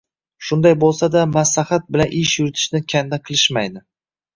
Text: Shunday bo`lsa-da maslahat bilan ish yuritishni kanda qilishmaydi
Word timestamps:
Shunday 0.47 0.75
bo`lsa-da 0.83 1.21
maslahat 1.35 1.87
bilan 1.97 2.19
ish 2.25 2.35
yuritishni 2.43 2.87
kanda 2.95 3.25
qilishmaydi 3.27 3.89